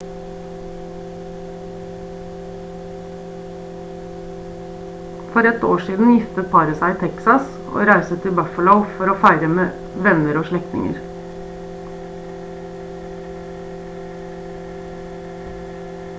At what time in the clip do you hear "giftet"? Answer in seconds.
6.13-6.49